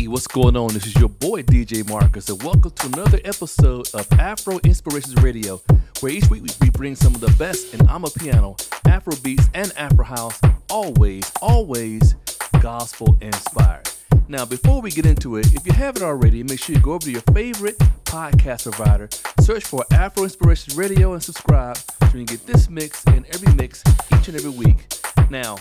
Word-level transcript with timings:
Hey, 0.00 0.08
what's 0.08 0.26
going 0.26 0.56
on? 0.56 0.72
This 0.72 0.86
is 0.86 0.96
your 0.96 1.10
boy 1.10 1.42
DJ 1.42 1.86
Marcus, 1.86 2.30
and 2.30 2.42
welcome 2.42 2.70
to 2.70 2.86
another 2.86 3.20
episode 3.22 3.86
of 3.92 4.10
Afro 4.18 4.58
Inspirations 4.64 5.14
Radio, 5.16 5.60
where 6.00 6.10
each 6.10 6.30
week 6.30 6.42
we 6.62 6.70
bring 6.70 6.96
some 6.96 7.14
of 7.14 7.20
the 7.20 7.30
best 7.32 7.74
in 7.74 7.80
Amapiano, 7.80 8.56
Afro 8.88 9.14
beats, 9.16 9.50
and 9.52 9.70
Afro 9.76 10.06
house, 10.06 10.40
always, 10.70 11.30
always 11.42 12.14
gospel 12.62 13.14
inspired. 13.20 13.90
Now, 14.26 14.46
before 14.46 14.80
we 14.80 14.90
get 14.90 15.04
into 15.04 15.36
it, 15.36 15.52
if 15.52 15.66
you 15.66 15.72
haven't 15.74 16.02
already, 16.02 16.42
make 16.44 16.60
sure 16.60 16.74
you 16.74 16.80
go 16.80 16.92
over 16.92 17.04
to 17.04 17.10
your 17.10 17.20
favorite 17.34 17.76
podcast 18.06 18.62
provider, 18.62 19.10
search 19.40 19.66
for 19.66 19.84
Afro 19.92 20.22
Inspirations 20.22 20.78
Radio, 20.78 21.12
and 21.12 21.22
subscribe 21.22 21.76
so 21.76 22.06
you 22.16 22.24
can 22.24 22.36
get 22.36 22.46
this 22.46 22.70
mix 22.70 23.04
and 23.08 23.26
every 23.34 23.52
mix 23.52 23.84
each 24.18 24.28
and 24.28 24.36
every 24.38 24.48
week. 24.48 24.86
Now, 25.28 25.56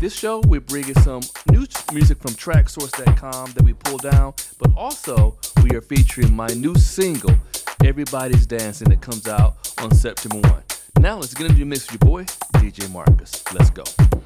this 0.00 0.16
show, 0.16 0.40
we're 0.46 0.60
bringing 0.60 0.94
some 0.96 1.22
new 1.50 1.66
music 1.92 2.18
from 2.18 2.32
traxsource.com 2.32 3.52
that 3.52 3.62
we 3.62 3.72
pulled 3.72 4.02
down, 4.02 4.34
but 4.58 4.70
also 4.76 5.36
we 5.62 5.74
are 5.76 5.80
featuring 5.80 6.34
my 6.34 6.46
new 6.48 6.74
single, 6.76 7.34
Everybody's 7.84 8.46
Dancing, 8.46 8.90
that 8.90 9.00
comes 9.00 9.26
out 9.26 9.72
on 9.78 9.92
September 9.94 10.48
1. 10.48 10.62
Now 11.00 11.16
let's 11.16 11.34
get 11.34 11.46
into 11.46 11.58
the 11.60 11.64
mix 11.64 11.90
with 11.90 12.02
your 12.02 12.10
boy, 12.10 12.24
DJ 12.54 12.90
Marcus. 12.92 13.42
Let's 13.52 13.70
go. 13.70 14.17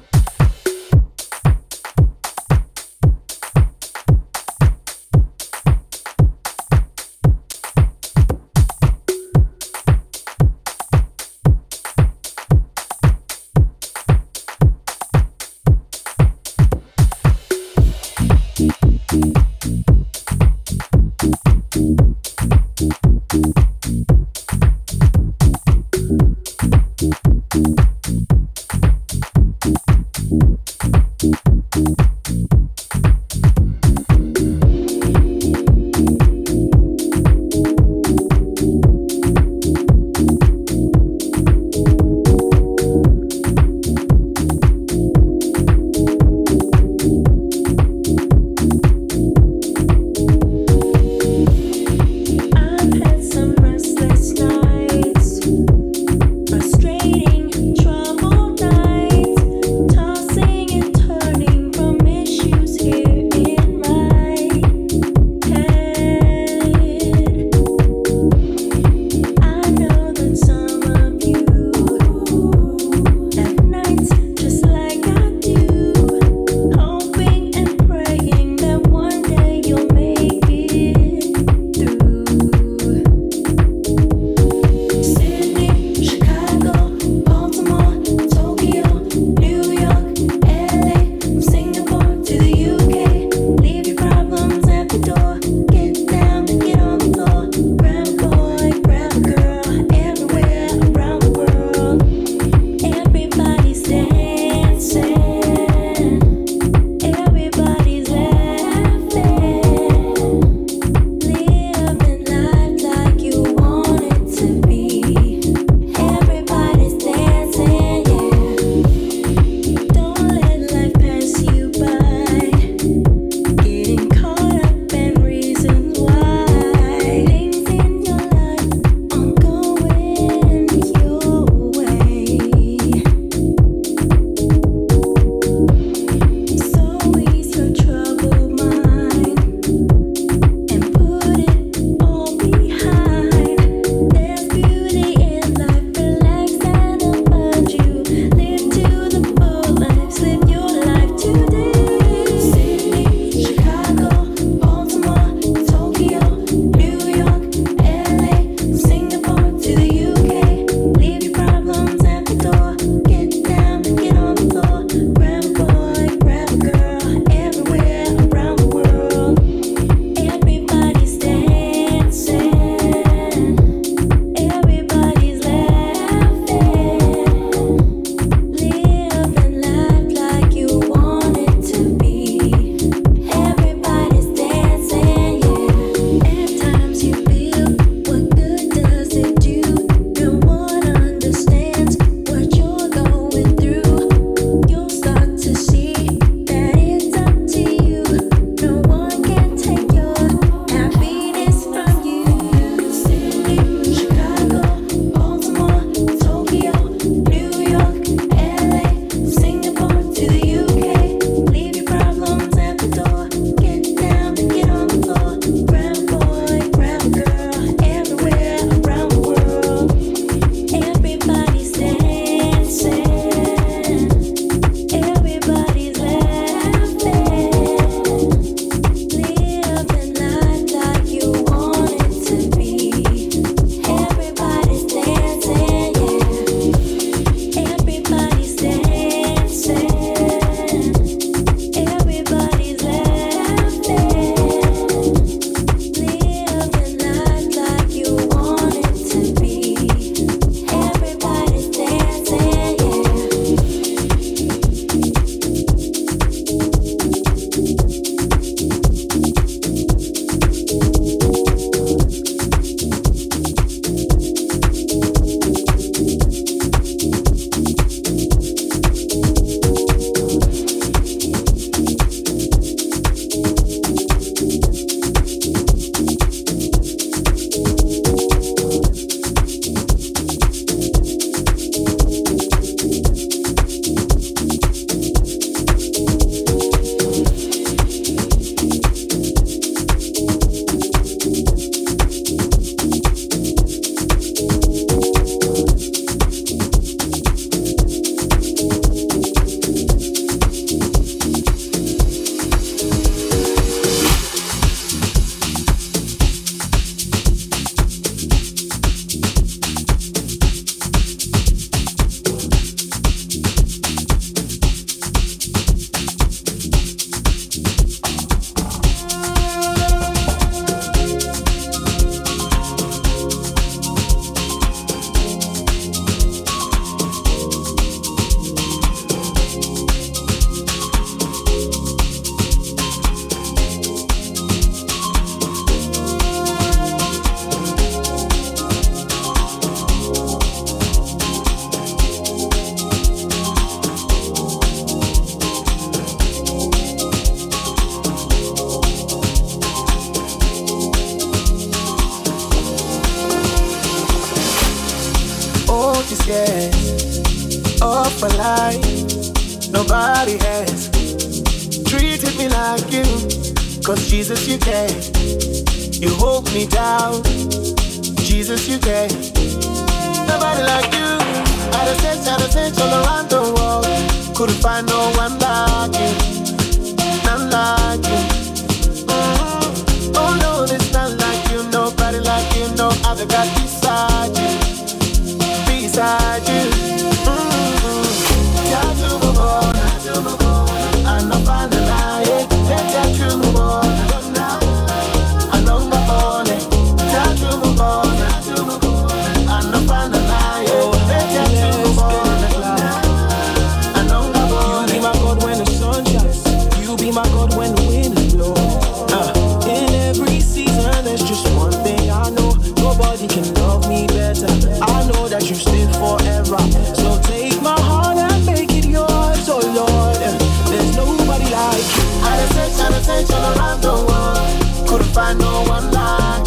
that 415.33 415.49
you 415.49 415.55
stay 415.55 415.85
forever. 415.97 416.61
So 416.93 417.19
take 417.23 417.59
my 417.59 417.73
heart 417.81 418.17
and 418.17 418.45
make 418.45 418.69
it 418.69 418.85
yours, 418.85 419.49
oh 419.49 419.57
Lord. 419.79 420.21
There's 420.69 420.95
nobody 420.95 421.49
like 421.49 421.89
you. 421.97 422.05
Out 422.21 422.39
of 422.43 422.49
touch, 422.53 422.79
out 422.85 422.93
of 422.93 423.03
touch, 423.03 423.31
all 423.31 423.57
around 423.57 423.81
the 423.81 423.95
world. 424.05 424.87
Couldn't 424.87 425.11
find 425.11 425.39
no 425.39 425.63
one 425.63 425.89
like 425.91 426.42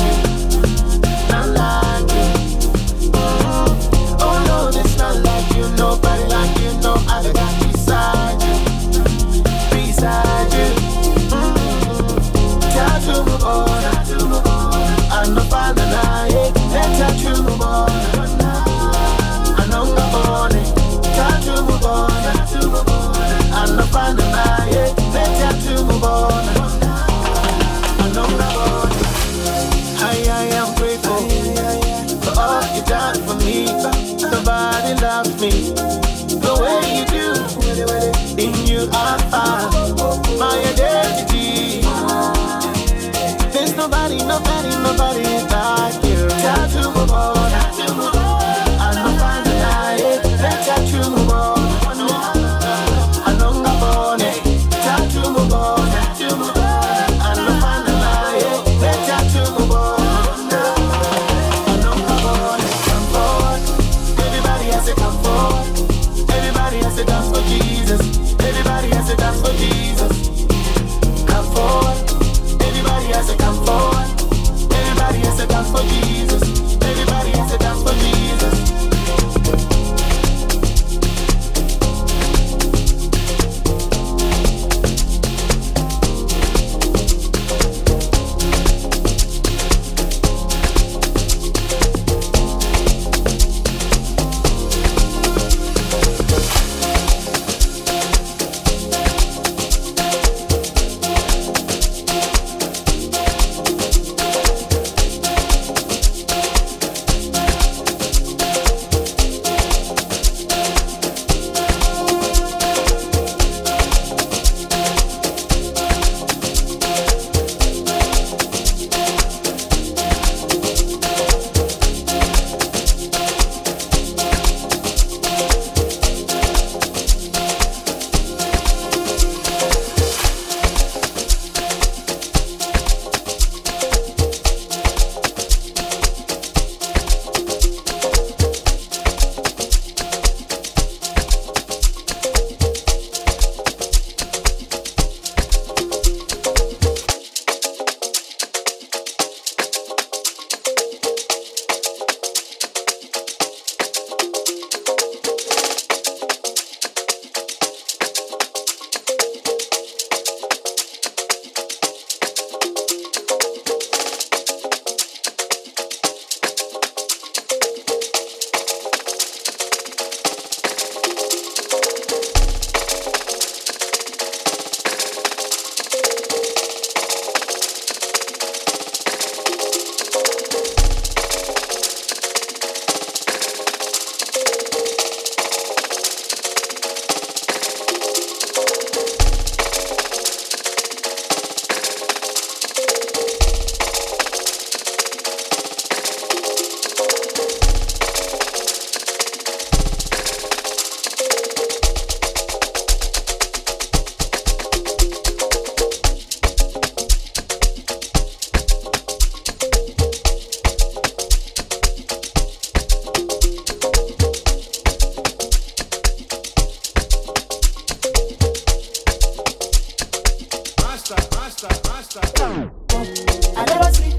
I 221.88 223.64
never 223.69 223.90
sleep. 223.95 224.19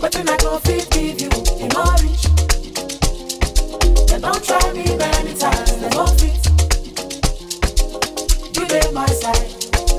But 0.00 0.12
give 0.90 1.20
you 1.20 1.28
orange. 1.76 2.22
Don't 4.20 4.44
try 4.44 4.72
me 4.72 4.96
many 4.96 5.34
times, 5.34 5.76
they 5.76 5.90
won't 5.96 6.20
fit. 6.20 6.44
You 8.56 8.66
my 8.92 9.06
side, 9.06 9.48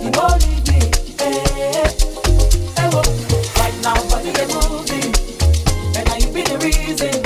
you 0.02 0.12
won't 0.12 0.42
leave 0.46 0.68
me. 0.68 0.80
Hey, 1.18 1.40
hey. 1.56 1.90
Right 3.58 3.76
now, 3.84 4.10
body 4.10 4.32
get 4.34 4.50
moving. 4.50 5.14
And 5.96 6.10
I've 6.10 6.34
been 6.34 6.46
the 6.46 6.58
reason. 6.62 7.19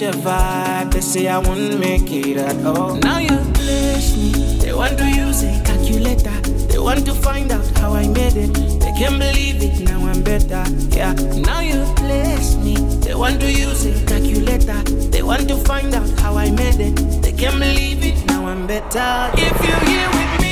your 0.00 0.12
vibe. 0.12 0.92
They 0.92 1.00
say 1.00 1.28
I 1.28 1.38
won't 1.38 1.78
make 1.78 2.10
it 2.10 2.38
at 2.38 2.64
all. 2.64 2.96
Now 2.96 3.18
you 3.18 3.36
bless 3.52 4.16
me. 4.16 4.30
They 4.58 4.72
want 4.72 4.96
to 4.98 5.08
use 5.10 5.42
a 5.42 5.62
calculator. 5.62 6.40
They 6.68 6.78
want 6.78 7.04
to 7.06 7.12
find 7.12 7.52
out 7.52 7.66
how 7.78 7.92
I 7.92 8.06
made 8.08 8.36
it. 8.36 8.54
They 8.54 8.92
can't 8.98 9.18
believe 9.18 9.62
it. 9.62 9.80
Now 9.80 10.06
I'm 10.06 10.22
better. 10.22 10.64
Yeah. 10.96 11.12
Now 11.44 11.60
you 11.60 11.84
bless 11.96 12.56
me. 12.56 12.76
They 13.04 13.14
want 13.14 13.40
to 13.40 13.52
use 13.52 13.84
a 13.84 13.92
calculator. 14.06 14.80
They 15.10 15.22
want 15.22 15.48
to 15.48 15.56
find 15.56 15.94
out 15.94 16.08
how 16.20 16.34
I 16.36 16.50
made 16.50 16.80
it. 16.80 16.96
They 17.22 17.32
can't 17.32 17.58
believe 17.58 18.02
it. 18.02 18.24
Now 18.26 18.46
I'm 18.46 18.66
better. 18.66 19.30
If 19.34 19.56
you're 19.66 19.84
here 19.90 20.08
with 20.08 20.40
me. 20.40 20.49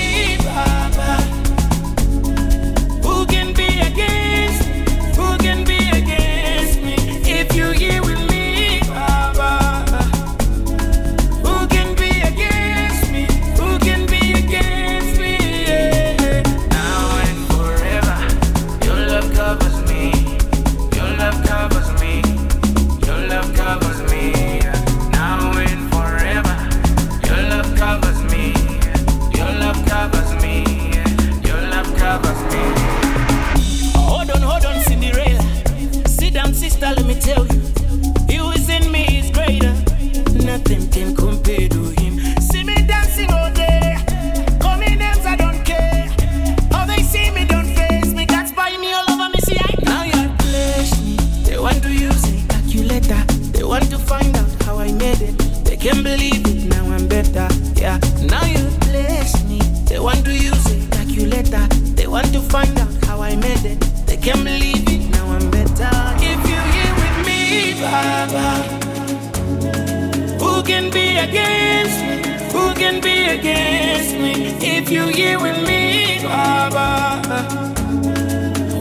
against 71.29 72.01
me? 72.09 72.17
Who 72.53 72.75
can 72.75 73.01
be 73.01 73.17
against 73.39 74.15
me? 74.15 74.33
If 74.77 74.91
you 74.91 75.05
here 75.09 75.39
with 75.41 75.59
me, 75.67 76.21
Baba. 76.23 76.93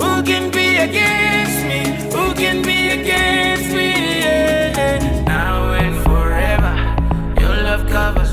Who 0.01 0.23
can 0.23 0.51
be 0.51 0.77
against 0.77 1.60
me? 1.69 1.81
Who 2.15 2.33
can 2.33 2.62
be 2.62 2.89
against 2.99 3.69
me? 3.73 3.89
Yeah. 4.21 5.23
Now 5.25 5.73
and 5.73 5.95
forever, 6.05 6.73
your 7.41 7.55
love 7.67 7.88
covers. 7.89 8.26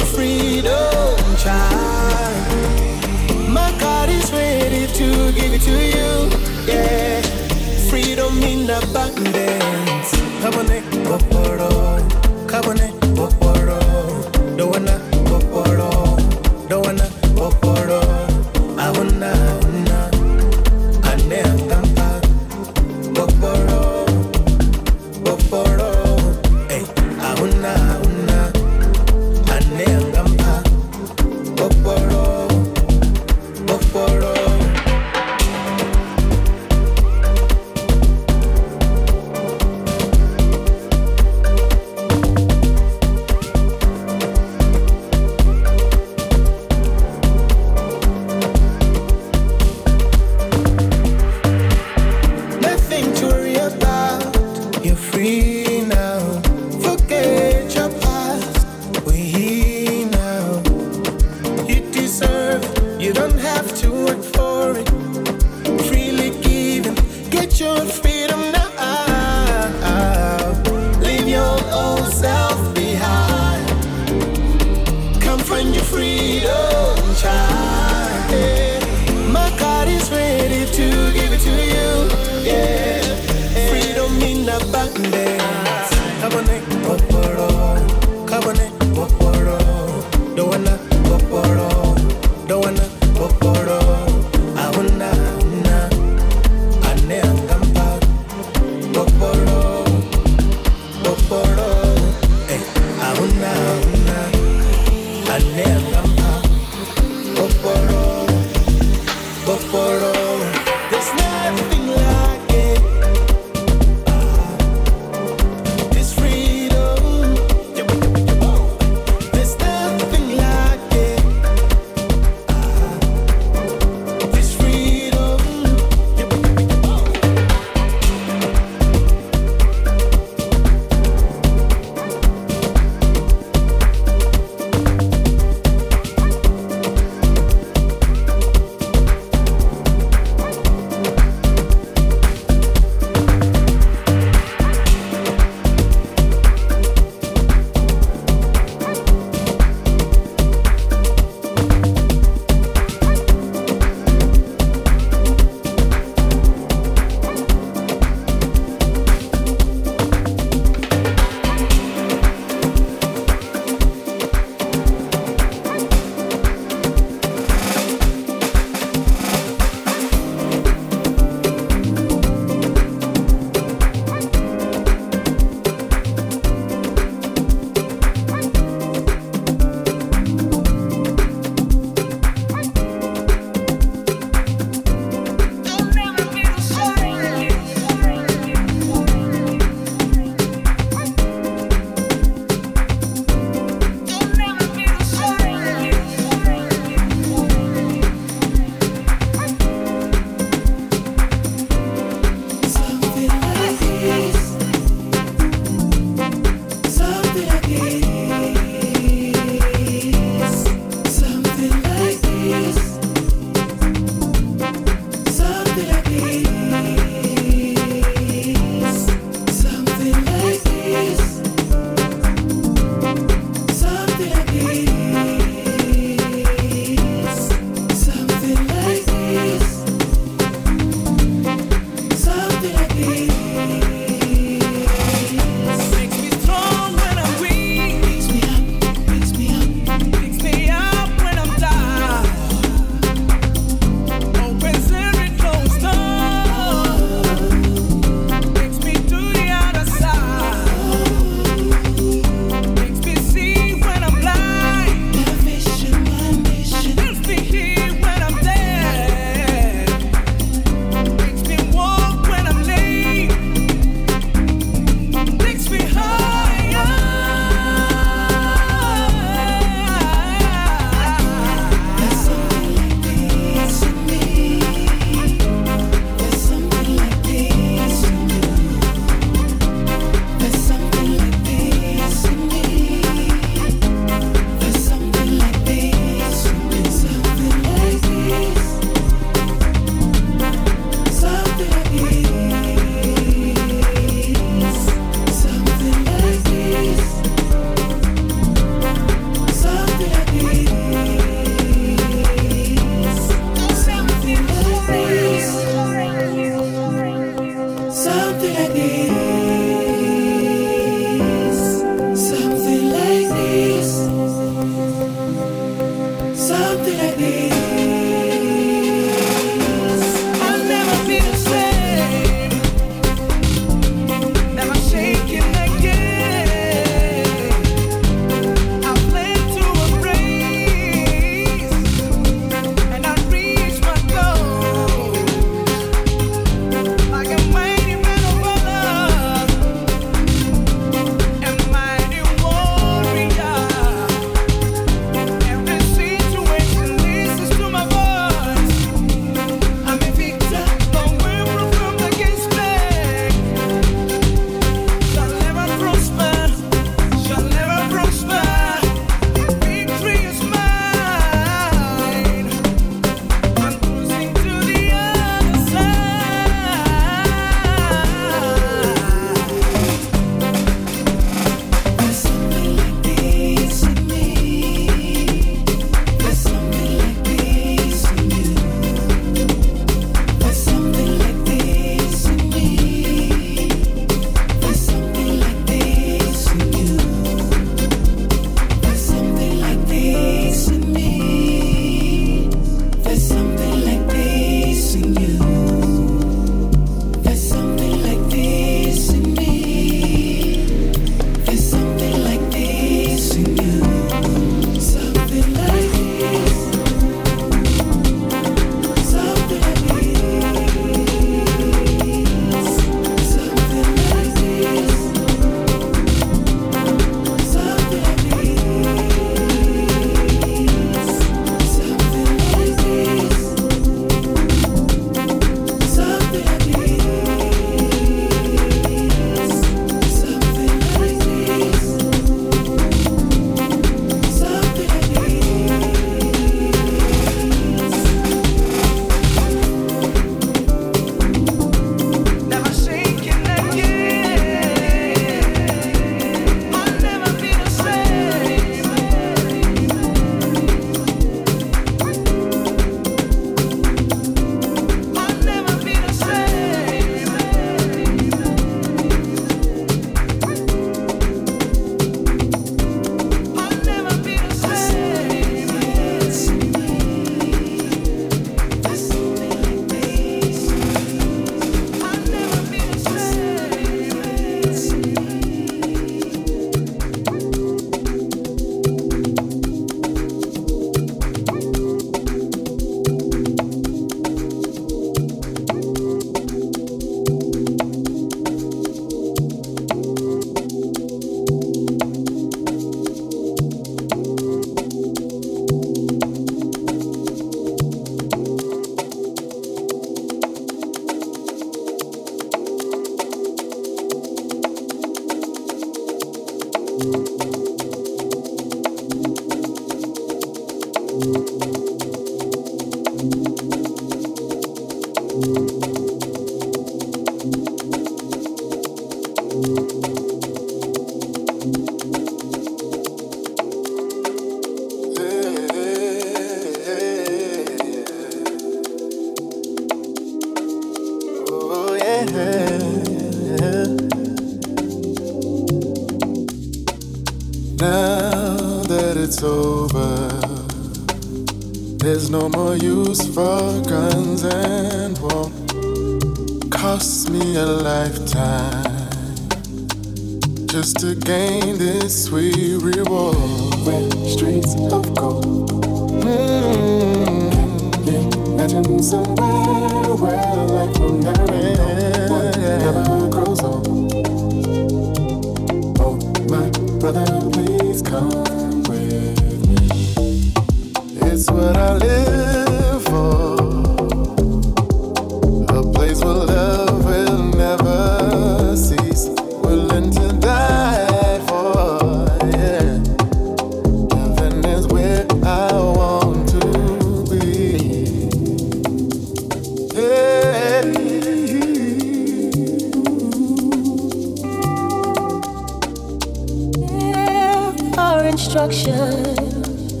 instructions 598.28 600.00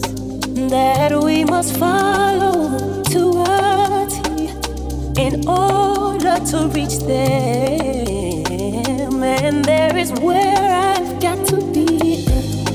that 0.70 1.12
we 1.24 1.44
must 1.44 1.76
follow 1.78 3.02
to 3.04 3.42
a 3.42 4.06
T 4.10 4.50
in 5.20 5.48
order 5.48 6.38
to 6.50 6.68
reach 6.68 6.98
them. 6.98 7.62
And 9.22 9.64
there 9.64 9.96
is 9.96 10.12
where 10.20 10.56
I've 10.56 11.20
got 11.20 11.46
to 11.48 11.56
be. 11.72 12.26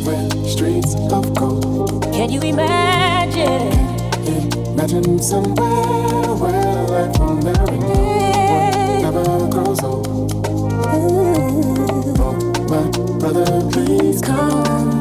Where 0.05 0.29
streets 0.47 0.95
of 1.11 1.33
gold. 1.35 2.03
Can 2.13 2.31
you 2.31 2.41
imagine? 2.41 3.71
Imagine 4.73 5.19
somewhere 5.19 6.33
where 6.41 6.83
life 6.87 7.19
will 7.19 7.35
never 7.35 7.71
know, 7.71 9.01
never 9.01 9.47
grows 9.49 9.83
old. 9.83 10.33
Ooh. 10.95 12.15
Oh, 12.19 12.35
my 12.69 12.89
brother, 13.19 13.69
please 13.71 14.21
come. 14.21 14.92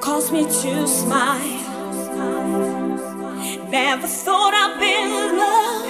cause 0.00 0.32
me 0.32 0.42
to 0.42 0.86
smile. 0.88 1.38
Never 3.70 4.08
thought 4.08 4.52
I'd 4.52 4.80
be 4.80 4.96
loved 5.38 5.86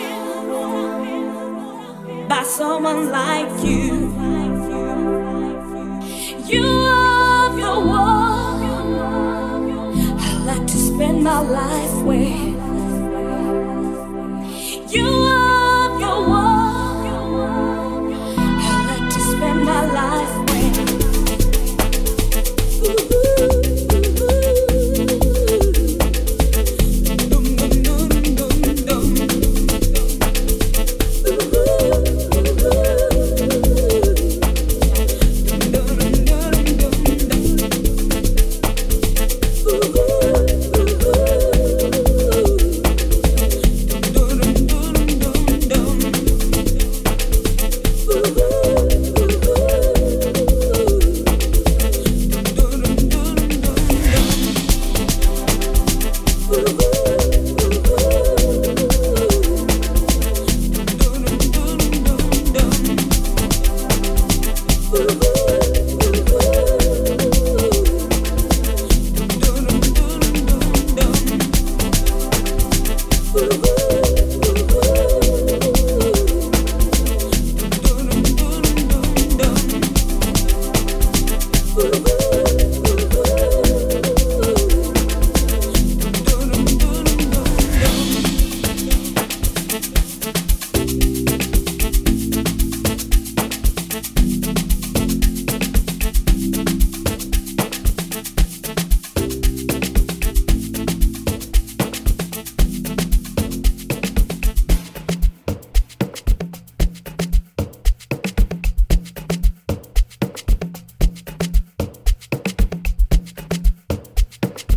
by 2.28 2.42
someone 2.42 3.10
like 3.10 3.64
you. 3.64 4.12
You 6.46 6.66
are 6.66 7.56
the 7.56 7.80
one 7.88 8.62
I 10.20 10.44
like 10.44 10.66
to 10.66 10.76
spend 10.76 11.24
my 11.24 11.40
life 11.40 12.02
with. 12.04 12.54
You 14.92 15.06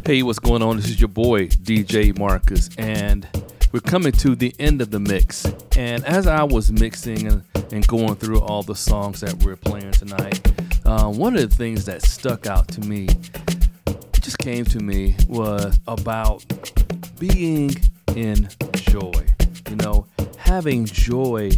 Hey, 0.07 0.23
what's 0.23 0.39
going 0.39 0.61
on? 0.61 0.77
This 0.77 0.85
is 0.85 1.01
your 1.01 1.09
boy, 1.09 1.47
DJ 1.47 2.17
Marcus, 2.17 2.69
and 2.77 3.27
we're 3.73 3.81
coming 3.81 4.13
to 4.13 4.37
the 4.37 4.55
end 4.57 4.81
of 4.81 4.89
the 4.89 5.01
mix. 5.01 5.45
And 5.75 6.05
as 6.05 6.27
I 6.27 6.43
was 6.43 6.71
mixing 6.71 7.27
and, 7.27 7.87
going 7.89 8.15
through 8.15 8.39
all 8.39 8.63
the 8.63 8.73
songs 8.73 9.19
that 9.19 9.33
we're 9.43 9.57
playing 9.57 9.91
tonight, 9.91 10.39
uh, 10.85 11.11
one 11.11 11.35
of 11.35 11.49
the 11.49 11.53
things 11.53 11.83
that 11.87 12.03
stuck 12.03 12.47
out 12.47 12.69
to 12.69 12.79
me, 12.87 13.09
just 14.21 14.37
came 14.37 14.63
to 14.63 14.79
me, 14.79 15.13
was 15.27 15.77
about 15.89 16.45
being 17.19 17.71
in 18.15 18.47
joy. 18.75 19.11
You 19.69 19.75
know, 19.75 20.07
having 20.37 20.85
joy 20.85 21.51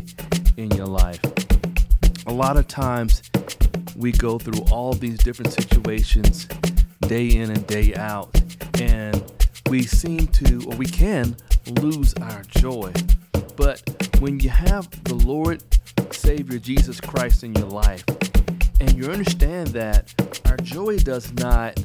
in 0.58 0.72
your 0.72 0.88
life. 0.88 1.22
A 2.26 2.34
lot 2.34 2.58
of 2.58 2.68
times 2.68 3.22
we 3.96 4.12
go 4.12 4.40
through 4.40 4.64
all 4.72 4.94
these 4.94 5.20
different 5.20 5.54
situations 5.54 6.48
day 7.10 7.30
in 7.30 7.50
and 7.50 7.66
day 7.66 7.96
out, 7.96 8.39
and 8.80 9.24
we 9.70 9.84
seem 9.84 10.28
to, 10.28 10.64
or 10.68 10.76
we 10.76 10.86
can, 10.86 11.36
lose 11.82 12.14
our 12.16 12.42
joy. 12.44 12.92
But 13.56 13.82
when 14.20 14.40
you 14.40 14.50
have 14.50 14.90
the 15.04 15.16
Lord 15.16 15.64
Savior 16.14 16.60
Jesus 16.60 17.00
Christ 17.00 17.44
in 17.44 17.54
your 17.56 17.68
life, 17.68 18.04
and 18.80 18.94
you 18.94 19.12
understand 19.12 19.68
that 19.70 20.14
our 20.46 20.58
joy 20.58 20.98
does 20.98 21.34
not 21.34 21.78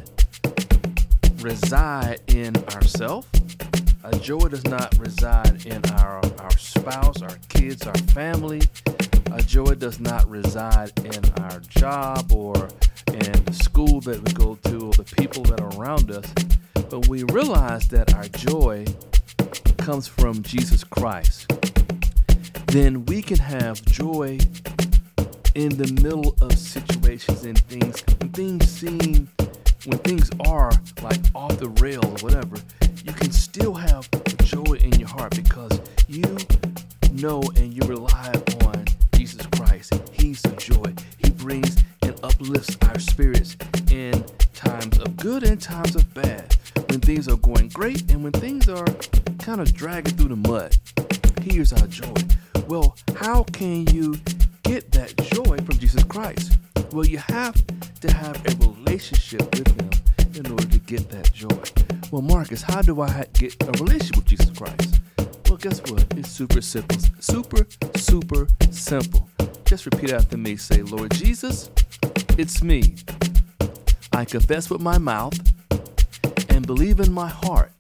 reside 1.41 2.21
in 2.29 2.57
ourselves, 2.75 3.29
our 4.05 4.13
joy 4.13 4.49
does 4.49 4.65
not 4.65 4.95
reside 4.99 5.65
in 5.65 5.83
our, 5.93 6.21
our 6.39 6.57
spouse, 6.59 7.23
our 7.23 7.39
kids, 7.49 7.87
our 7.87 7.97
family. 8.13 8.61
Our 9.33 9.41
joy 9.41 9.75
does 9.75 9.99
not 9.99 10.29
reside 10.29 10.93
in 11.05 11.25
our 11.43 11.61
job 11.61 12.31
or 12.31 12.69
in 13.09 13.45
the 13.45 13.53
school 13.53 14.01
that 14.03 14.23
we 14.23 14.33
go 14.35 14.57
to 14.57 14.89
or 14.89 14.93
the 14.93 15.05
people 15.17 15.43
that 15.45 15.61
are 15.61 15.75
around 15.81 16.11
us. 16.11 16.27
But 16.95 17.09
we 17.09 17.25
realize 17.25 17.89
that 17.89 18.15
our 18.15 18.29
joy 18.29 18.85
comes 19.79 20.07
from 20.07 20.45
Jesus 20.45 20.85
Christ. 20.85 21.53
Then 22.67 23.05
we 23.07 23.21
can 23.21 23.39
have 23.39 23.85
joy 23.85 24.39
in 25.57 25.71
the 25.77 25.91
middle 26.01 26.37
of 26.41 26.57
situations 26.57 27.45
and 27.47 27.59
things 27.65 28.05
when 28.21 28.29
things 28.29 28.71
seem 28.71 29.29
when 29.87 29.99
things 30.07 30.31
are 30.47 30.71
like 31.03 31.19
off 31.35 31.59
the 31.59 31.71
rails 31.81 32.23
or 32.23 32.27
whatever 32.27 32.59
you 33.05 33.13
can 33.13 33.33
still 33.33 33.75
have 33.75 34.09
joy 34.45 34.75
in 34.75 34.93
your 34.93 35.09
heart 35.09 35.35
because 35.35 35.81
you 36.07 36.23
know 37.11 37.43
and 37.57 37.75
you 37.75 37.83
rely 37.89 38.33
on 38.63 38.85
jesus 39.17 39.45
christ. 39.57 39.93
He's 40.13 40.41
the 40.43 40.53
joy. 40.53 40.95
He 41.19 41.31
brings 41.31 41.77
and 42.03 42.15
uplifts 42.23 42.77
our 42.83 43.01
spirits 43.01 43.57
in 43.91 44.25
times 44.55 44.97
of 44.99 45.17
good 45.17 45.43
and 45.43 45.61
times 45.61 45.97
of 45.97 46.15
bad 46.15 46.57
when 46.95 47.01
things 47.01 47.29
are 47.29 47.37
going 47.37 47.69
great 47.71 48.09
and 48.13 48.23
when 48.23 48.33
things 48.33 48.69
are 48.69 48.87
kind 49.39 49.61
of 49.61 49.75
dragging 49.75 50.17
through 50.17 50.29
the 50.29 50.49
mud 50.49 50.77
here's 51.43 51.73
our 51.73 51.87
joy 51.89 52.15
well 52.69 52.97
how 53.17 53.43
can 53.53 53.85
you 53.89 54.15
get 54.65 54.91
that 54.93 55.15
joy 55.17 55.57
from 55.59 55.79
Jesus 55.79 56.03
Christ? 56.05 56.59
Well, 56.91 57.07
you 57.07 57.19
have 57.19 57.55
to 58.01 58.13
have 58.13 58.37
a 58.47 58.67
relationship 58.67 59.43
with 59.55 59.69
Him 59.69 59.91
in 60.35 60.51
order 60.51 60.67
to 60.67 60.79
get 60.81 61.09
that 61.11 61.33
joy. 61.33 61.63
Well, 62.11 62.23
Marcus, 62.23 62.63
how 62.63 62.83
do 62.83 63.01
I 63.01 63.27
get 63.35 63.63
a 63.63 63.73
relationship 63.73 64.17
with 64.17 64.27
Jesus 64.27 64.51
Christ? 64.51 65.01
Well, 65.49 65.59
guess 65.59 65.81
what? 65.83 66.07
It's 66.17 66.31
super 66.31 66.61
simple. 66.61 66.99
Super, 67.21 67.67
super 67.97 68.49
simple. 68.71 69.29
Just 69.65 69.87
repeat 69.87 70.13
after 70.13 70.37
me. 70.37 70.57
Say, 70.57 70.83
Lord 70.83 71.13
Jesus, 71.13 71.71
it's 72.37 72.63
me. 72.63 72.97
I 74.13 74.25
confess 74.25 74.71
with 74.71 74.81
my 74.81 74.99
mouth 74.99 75.54
and 76.65 76.79
believe 76.79 76.99
in 76.99 77.13
my 77.13 77.29
heart 77.29 77.73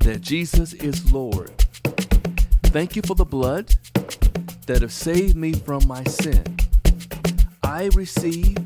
that 0.00 0.18
Jesus 0.20 0.74
is 0.74 1.10
Lord. 1.10 1.50
Thank 2.64 2.96
you 2.96 3.02
for 3.02 3.14
the 3.14 3.24
blood 3.24 3.74
that 4.66 4.82
have 4.82 4.92
saved 4.92 5.36
me 5.36 5.54
from 5.54 5.88
my 5.88 6.04
sin. 6.04 6.44
I 7.62 7.88
receive 7.94 8.58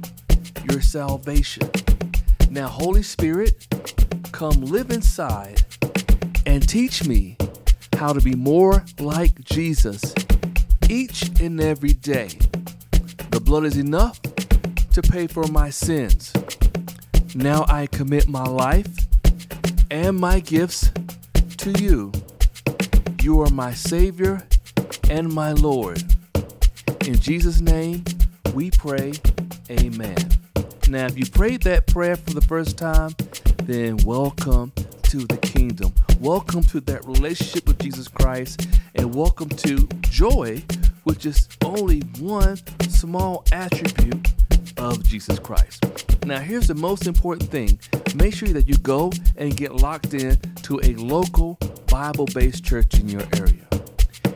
your 0.68 0.80
salvation. 0.80 1.70
Now, 2.50 2.66
Holy 2.66 3.04
Spirit, 3.04 3.68
come 4.32 4.60
live 4.60 4.90
inside 4.90 5.62
and 6.44 6.68
teach 6.68 7.06
me 7.06 7.36
how 7.92 8.12
to 8.12 8.20
be 8.20 8.34
more 8.34 8.84
like 8.98 9.44
Jesus 9.44 10.16
each 10.88 11.30
and 11.40 11.60
every 11.60 11.92
day. 11.92 12.30
The 13.30 13.40
blood 13.40 13.66
is 13.66 13.76
enough 13.76 14.20
to 14.90 15.00
pay 15.00 15.28
for 15.28 15.46
my 15.46 15.70
sins. 15.70 16.32
Now 17.36 17.66
I 17.68 17.86
commit 17.86 18.26
my 18.26 18.42
life 18.42 19.07
and 19.90 20.18
my 20.18 20.40
gifts 20.40 20.90
to 21.56 21.70
you. 21.82 22.12
You 23.22 23.40
are 23.40 23.50
my 23.50 23.72
Savior 23.72 24.42
and 25.08 25.32
my 25.32 25.52
Lord. 25.52 26.02
In 27.06 27.18
Jesus' 27.18 27.60
name, 27.60 28.04
we 28.54 28.70
pray, 28.70 29.14
Amen. 29.70 30.16
Now, 30.88 31.06
if 31.06 31.18
you 31.18 31.26
prayed 31.26 31.62
that 31.62 31.86
prayer 31.86 32.16
for 32.16 32.30
the 32.30 32.40
first 32.40 32.76
time, 32.76 33.14
then 33.64 33.96
welcome 34.04 34.72
to 35.04 35.18
the 35.18 35.38
kingdom. 35.38 35.94
Welcome 36.20 36.62
to 36.64 36.80
that 36.82 37.06
relationship 37.06 37.66
with 37.66 37.78
Jesus 37.78 38.08
Christ, 38.08 38.66
and 38.94 39.14
welcome 39.14 39.48
to 39.48 39.86
joy, 40.00 40.62
which 41.04 41.24
is 41.24 41.48
only 41.64 42.00
one 42.18 42.58
small 42.88 43.44
attribute 43.52 44.28
of 44.76 45.02
Jesus 45.04 45.38
Christ. 45.38 45.84
Now, 46.26 46.40
here's 46.40 46.66
the 46.66 46.74
most 46.74 47.06
important 47.06 47.50
thing 47.50 47.78
make 48.14 48.34
sure 48.34 48.48
that 48.48 48.68
you 48.68 48.76
go 48.78 49.12
and 49.36 49.56
get 49.56 49.76
locked 49.76 50.14
in 50.14 50.38
to 50.62 50.80
a 50.82 50.94
local 50.96 51.58
Bible 51.88 52.26
based 52.26 52.64
church 52.64 52.98
in 52.98 53.08
your 53.08 53.22
area. 53.36 53.66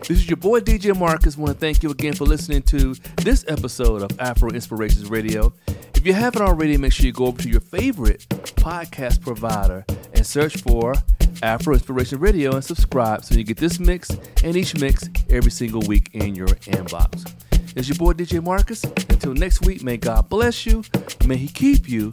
This 0.01 0.19
is 0.19 0.29
your 0.29 0.37
boy 0.37 0.61
DJ 0.61 0.99
Marcus. 0.99 1.37
I 1.37 1.41
want 1.41 1.53
to 1.53 1.59
thank 1.59 1.83
you 1.83 1.91
again 1.91 2.15
for 2.15 2.25
listening 2.25 2.63
to 2.63 2.95
this 3.19 3.45
episode 3.47 4.03
of 4.03 4.19
Afro 4.19 4.51
Inspirations 4.51 5.09
Radio. 5.09 5.53
If 5.95 6.05
you 6.05 6.13
haven't 6.13 6.43
already, 6.43 6.77
make 6.77 6.93
sure 6.93 7.07
you 7.07 7.13
go 7.13 7.27
over 7.27 7.41
to 7.41 7.49
your 7.49 7.61
favorite 7.61 8.27
podcast 8.29 9.21
provider 9.21 9.85
and 10.15 10.27
search 10.27 10.57
for 10.57 10.95
Afro 11.43 11.75
Inspiration 11.75 12.19
Radio 12.19 12.53
and 12.55 12.65
subscribe 12.65 13.25
so 13.25 13.37
you 13.37 13.45
get 13.45 13.57
this 13.57 13.79
mix 13.79 14.11
and 14.43 14.57
each 14.57 14.77
mix 14.77 15.09
every 15.31 15.51
single 15.51 15.83
week 15.83 16.11
in 16.15 16.35
your 16.35 16.49
inbox. 16.49 17.33
It's 17.75 17.89
your 17.89 17.97
boy 17.97 18.13
DJ 18.13 18.43
Marcus. 18.43 18.85
Until 18.85 19.33
next 19.33 19.63
week, 19.63 19.83
may 19.83 19.97
God 19.97 20.29
bless 20.29 20.67
you, 20.67 20.85
may 21.27 21.37
He 21.37 21.49
keep 21.49 21.89
you, 21.89 22.11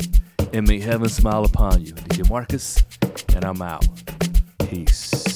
and 0.54 0.68
may 0.68 0.80
heaven 0.80 1.10
smile 1.10 1.44
upon 1.44 1.82
you. 1.82 1.94
DJ 1.94 2.30
Marcus, 2.30 2.84
and 3.36 3.44
I'm 3.44 3.62
out. 3.62 3.86
Peace. 4.70 5.29